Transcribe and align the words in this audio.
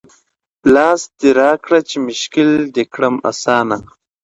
لاس 0.73 1.01
دي 1.19 1.29
راکه 1.39 1.77
چي 1.89 1.97
مشکل 2.07 2.49
دي 2.75 2.83
کړم 2.93 3.15
آسانه 3.29 3.77